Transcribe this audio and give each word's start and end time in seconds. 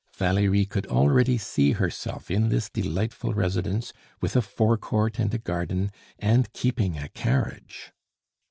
Valerie 0.17 0.65
could 0.65 0.87
already 0.87 1.37
see 1.37 1.73
herself 1.73 2.31
in 2.31 2.49
this 2.49 2.71
delightful 2.71 3.35
residence, 3.35 3.93
with 4.19 4.35
a 4.35 4.41
fore 4.41 4.75
court 4.75 5.19
and 5.19 5.31
a 5.31 5.37
garden, 5.37 5.91
and 6.17 6.51
keeping 6.53 6.97
a 6.97 7.07
carriage! 7.09 7.91